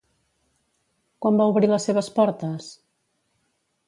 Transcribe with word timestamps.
Quan 1.25 1.37
va 1.41 1.45
obrir 1.51 1.69
les 1.71 1.85
seves 1.89 2.09
portes? 2.15 2.71